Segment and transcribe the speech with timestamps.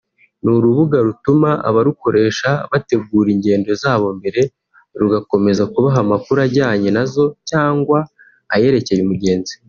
[0.43, 4.41] Ni urubuga rutuma abarukoresha bategura ingendo zabo mbere
[4.99, 7.99] rugakomeza kubaha amakuru ajyanye nazo cyangwa
[8.55, 9.53] ayerekeye umugenzi